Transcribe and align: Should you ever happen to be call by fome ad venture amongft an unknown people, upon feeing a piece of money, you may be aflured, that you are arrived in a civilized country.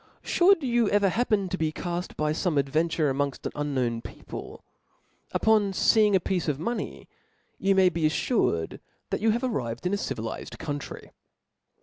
Should 0.23 0.63
you 0.63 0.89
ever 0.89 1.09
happen 1.09 1.47
to 1.49 1.59
be 1.59 1.71
call 1.71 2.01
by 2.17 2.31
fome 2.33 2.57
ad 2.57 2.67
venture 2.69 3.13
amongft 3.13 3.45
an 3.45 3.51
unknown 3.53 4.01
people, 4.01 4.63
upon 5.31 5.73
feeing 5.73 6.15
a 6.15 6.19
piece 6.19 6.47
of 6.47 6.57
money, 6.57 7.07
you 7.59 7.75
may 7.75 7.87
be 7.89 8.05
aflured, 8.07 8.79
that 9.11 9.21
you 9.21 9.31
are 9.31 9.39
arrived 9.43 9.85
in 9.85 9.93
a 9.93 9.97
civilized 9.97 10.57
country. 10.57 11.11